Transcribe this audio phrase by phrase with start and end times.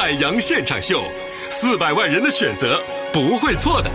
[0.00, 1.02] 海洋现场秀，
[1.50, 2.80] 四百万人的选择
[3.12, 3.90] 不会错的。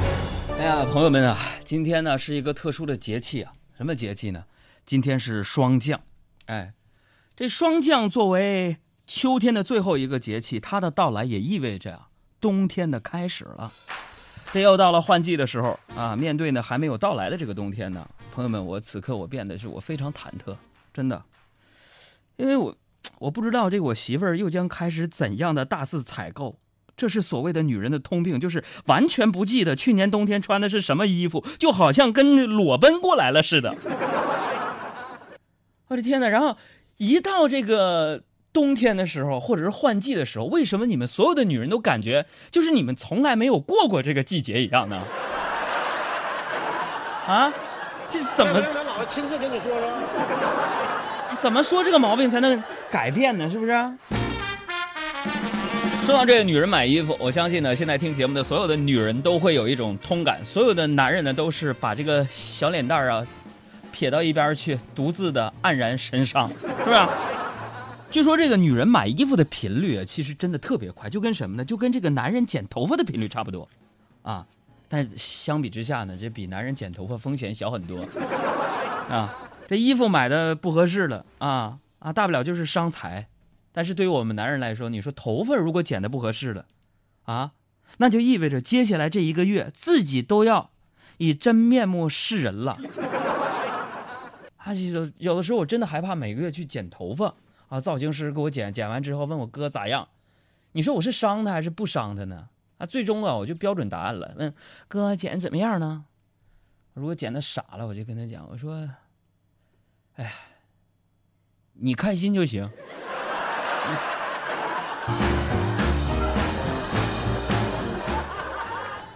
[0.60, 4.46] 哎呀，朋友们啊，今天呢是一个特殊的节气啊，什么节气呢？
[4.86, 6.00] 今天是霜降。
[6.46, 6.74] 哎，
[7.36, 12.10] 这霜降作为秋天的最后一个节气，它的到来也意味着啊，
[12.40, 13.74] 冬天的开始了。
[14.54, 20.56] 这又到了换季的时候啊，面对呢还没有到来的这个冬天呢，朋友们，我此刻我变得是我非常忐忑，
[20.94, 21.24] 真的，
[22.36, 22.78] 因为我
[23.20, 26.58] 我不知道这我媳妇儿又将开始怎样的大肆采购。
[26.98, 33.76] 这是所谓的女人的通病，就是完全不记得去年冬天穿的是什么衣服，就好像跟裸奔过来了似的。
[35.90, 36.30] 我的天哪！
[36.30, 36.58] 然后
[36.98, 38.24] 一到这个
[38.54, 45.02] 冬天的时候，或者是换季的时候，为什么你们所有的女人都感觉就是你们从来没有过过这个季节一样呢？
[47.28, 47.52] 啊，
[48.08, 48.54] 这是怎么？
[48.62, 49.92] 让咱姥姥亲自跟你说说。
[51.38, 53.50] 怎么说这个毛病才能改变呢？
[53.50, 53.72] 是不是？
[56.06, 63.26] 说到这个女人买衣服，我相信呢，现在听节目的所有的女人都会有一种通感，所有的男人呢都是把这个小脸蛋儿啊
[63.92, 67.08] 撇到一边去，独自的黯然神伤，是不是？
[68.12, 71.66] 据说这个女人买衣服的频率啊，其实真的特别快，就跟什么呢？
[71.66, 73.68] 就跟这个男人剪头发的频率差不多，
[74.22, 74.46] 啊，
[74.88, 78.08] 但相比之下呢，这比男人剪头发风险小很多，
[79.10, 79.36] 啊，
[79.68, 83.30] 这衣服买的不合适了啊啊，大不了就是伤财。
[83.72, 86.68] 但是对于我们男人来说，你说头发如果剪的不合适了，
[87.24, 87.54] 啊，
[87.98, 90.70] 那就意味着接下来这一个月自己都要
[91.18, 92.78] 以真面目示人了。
[94.58, 97.34] 啊，有有的时候我真的害怕每个月去剪头发
[97.70, 100.08] 啊，造型师给我剪，剪完之后问我哥咋样？
[100.74, 102.50] 你说我是伤他还是不伤他呢？
[102.78, 104.54] 啊，最终啊我就标准答案了，问
[104.88, 106.06] 哥剪怎么样呢？
[106.94, 108.88] 如果剪的傻了，我就跟他讲，我说，
[110.16, 110.32] 哎，
[111.78, 112.70] 你开心就行。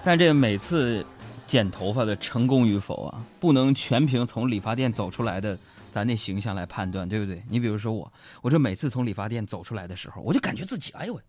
[0.04, 1.06] 但这每次
[1.46, 5.58] 剪头发的成功与否啊，不能全凭从理发店走出来的
[5.92, 7.44] 咱那形象来判断，对不对？
[7.50, 8.12] 你比如说我，
[8.42, 11.22] 我这每次从理发店走出来的时候，我就感觉自己，哎呦喂，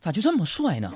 [0.00, 0.92] 咋就这么帅呢？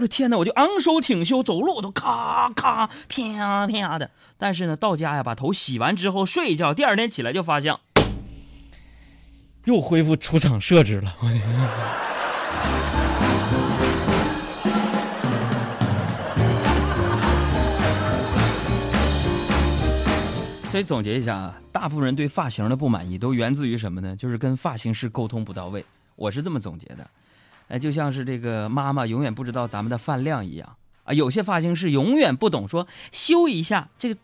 [0.00, 4.10] 我的天哪，我就昂首挺胸走路，我都咔咔啪啪的。
[4.38, 7.76] 但是呢，到家呀，把头洗完之后睡一觉，第二天起来就发现。
[9.66, 11.14] 又恢复出厂设置了，
[20.70, 24.16] 所以总结一下啊，大部分人对发型的不满意都源自于什么呢？
[24.16, 25.84] 就是跟发型师沟通不到位。
[26.16, 27.06] 我是这么总结的，
[27.70, 31.14] 哎，就像是这个妈妈永远不知道咱们的饭量一样啊。
[31.14, 34.20] 有些发型师永远不懂说修一下这个，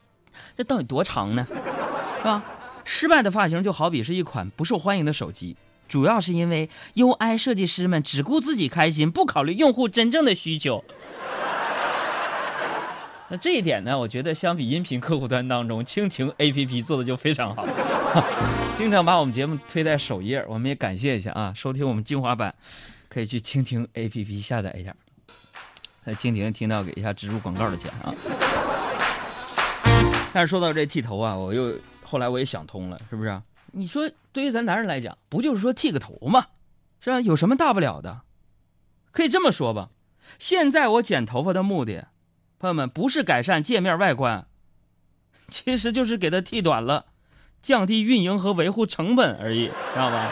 [0.57, 1.47] 这到底多长呢？
[1.47, 2.43] 是吧？
[2.85, 5.57] 失败的发型就好比是一款不受欢迎的手机，
[5.89, 10.85] 主要是因为 UI 设计师们只顾自己开心，不考虑用户真正的需求。
[13.29, 17.67] 那这一点呢，我觉得相比音频客户端当中，蜻蜓 APP 做的就非常好，
[18.77, 20.45] 经常把我们节目推在首页。
[20.49, 22.55] 我们也感谢一下啊，收听我们精华版，
[23.17, 24.95] 可以去蜻蜓 APP 下载一下。
[26.05, 28.13] 在蜻蜓听到给一下植入广告的钱啊。
[30.35, 31.75] 但是说到这剃头啊，我又。
[32.05, 33.41] 后来我也想通了，是不是？
[33.73, 36.45] 你说对于咱男人来讲，不就是说剃个头吗？
[37.01, 37.19] 是吧？
[37.23, 38.21] 有什么大不了的？
[39.13, 39.89] 可以这么说吧，
[40.39, 42.09] 现在我剪头发的目的，
[42.59, 44.47] 朋友们不是改善界面外观，
[45.49, 47.07] 其实就是给它剃短了，
[47.63, 50.31] 降低运营和维护成本而已，知道吧？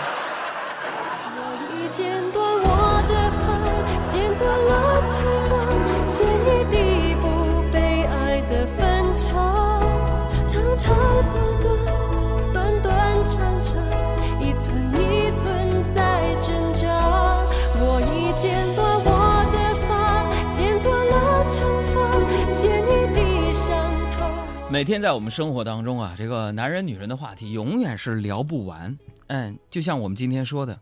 [24.71, 28.99] 每天在我们生活当中啊，这个男人女人的话题永远是聊不完。
[29.29, 30.79] 嗯，就像我们今天说的，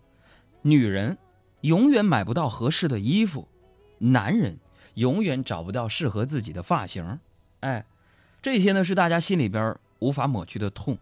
[0.62, 1.16] 女人
[1.60, 3.46] 永远买不到合适的衣服，
[4.02, 4.58] 男人
[4.94, 7.20] 永远找不到适合自己的发型。
[7.60, 7.84] 哎，
[8.40, 10.98] 这些呢是大家心里边无法抹去的痛。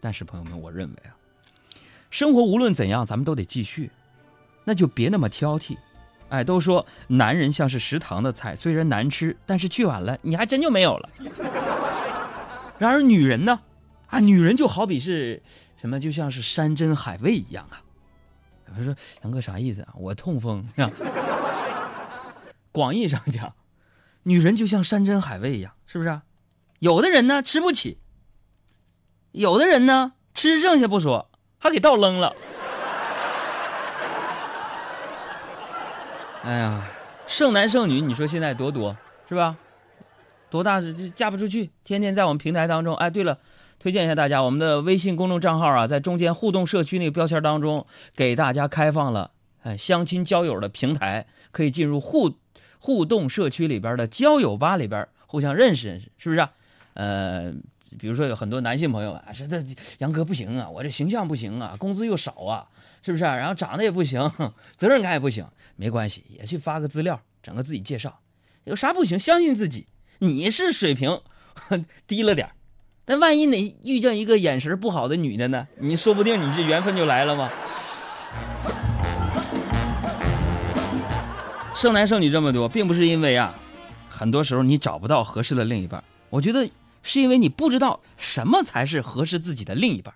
[0.00, 1.12] 但是朋友们，我认为啊，
[2.10, 3.90] 生活无论怎样，咱们都得继续，
[4.64, 5.76] 那就别那么挑剔。
[6.30, 11.08] 哎，都说男人像是食堂的菜，虽然难吃，但是去晚了你还真就没有了。
[12.78, 13.60] 然而女人呢，
[14.08, 15.42] 啊，女人就好比是
[15.76, 17.82] 什么，就像是山珍海味一样啊。
[18.74, 19.94] 他说杨哥啥意思啊？
[19.96, 20.90] 我痛风啊。
[22.74, 23.54] 广义上讲，
[24.24, 26.20] 女人就像山珍海味一样，是不是？
[26.80, 27.98] 有的人呢吃不起，
[29.30, 32.34] 有的人呢吃剩下不说，还给倒扔了。
[36.42, 36.90] 哎呀，
[37.28, 38.96] 剩男剩女，你说现在多多
[39.28, 39.56] 是吧？
[40.50, 42.96] 多大是嫁不出去，天天在我们平台当中。
[42.96, 43.38] 哎，对了，
[43.78, 47.86] 推荐一下大家，我们的微信公众账号啊，在中间互动社区那个标签当中，
[48.16, 49.30] 给大家开放了
[49.62, 52.34] 哎相亲交友的平台，可以进入互
[52.84, 56.46] 互动社区里边的交友吧里边互相认识认识，是不是、
[56.92, 57.50] 呃，
[57.98, 59.58] 比如说有很多男性朋友啊，说这
[60.00, 62.68] 杨哥不行啊，我这形象不行啊，工资又少啊，
[63.00, 64.30] 是不是、然后长得也不行，
[64.76, 65.46] 责任感也不行，
[65.76, 68.20] 没关系，也去发个资料，整个自己介绍，
[68.64, 69.18] 有啥不行？
[69.18, 69.86] 相信自己，
[70.18, 71.22] 你是水平
[72.06, 72.50] 低了点
[73.06, 75.66] 但万一你遇见一个眼神不好的女的呢？
[75.78, 77.50] 你说不定你这缘分就来了吗？
[81.84, 83.54] 剩男剩女这么多，并不是因为啊，
[84.08, 86.66] 很多时候你找不到合适的另一半，我觉得
[87.02, 90.14] 是因为你不知道什么才是合适自己的另一半。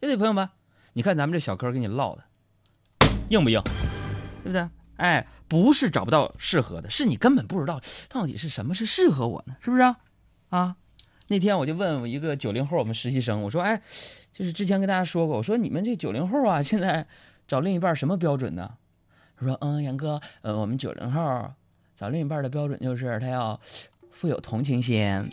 [0.00, 0.48] 对不对，朋友们？
[0.94, 2.24] 你看咱们这小哥给你唠的，
[3.28, 3.62] 硬不硬？
[4.42, 4.68] 对不对？
[4.96, 9.96] 哎，不是找不到适合的，是你根本不知道到底是什么是适合我呢，是不是啊？
[10.48, 10.74] 啊，
[11.28, 13.80] 那天我就问我一个九零后我们实习生，我说，哎，
[14.32, 17.06] 就是之前跟大家说过，我说你们这九零后啊，现在
[17.46, 18.72] 找另一半什么标准呢？
[19.44, 21.50] 说，嗯，杨哥，呃，我们九零后
[21.94, 23.58] 找另一半的标准就是他要
[24.10, 25.04] 富有同情心，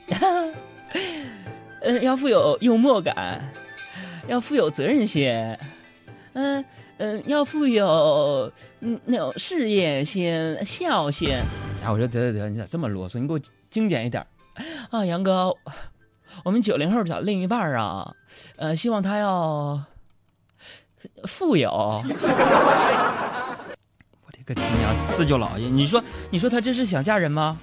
[1.81, 3.41] 嗯，要富有幽默感，
[4.27, 5.57] 要富有责任心，
[6.33, 6.63] 嗯
[6.97, 8.51] 嗯，要富有
[8.81, 11.29] 嗯那种事业心、孝心。
[11.81, 13.19] 哎，我说得得得，你咋这么啰嗦？
[13.19, 13.39] 你给我
[13.69, 14.25] 精简一点
[14.89, 15.55] 啊，杨哥，
[16.43, 18.15] 我们九零后找另一半啊，
[18.57, 19.81] 呃，希望他要
[21.25, 22.01] 富有。
[24.43, 27.57] 个亲娘四舅姥爷，你说你说他这是想嫁人吗？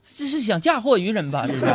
[0.00, 1.46] 这是想嫁祸于人吧？
[1.46, 1.64] 这是。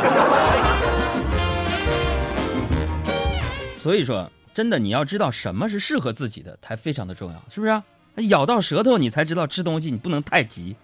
[3.80, 7.82] 所以说，真的你要知道什么是适合自己的，才非常的重要，是不是、
[8.28, 10.76] 咬到舌头，你才知道吃东西你不能太急；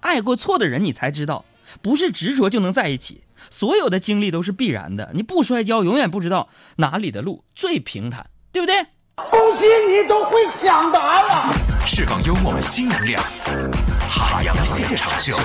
[0.00, 1.44] 爱过错的人，你才知道
[1.82, 3.24] 不是执着就能在一起。
[3.50, 8.86] 所有的经历都是必然的，你不摔跤，永远不知道哪里的路最平坦，对不对？
[9.88, 11.54] 你都会抢答了。
[11.86, 13.22] 释放幽默新能量，
[14.08, 15.36] 海洋现场秀。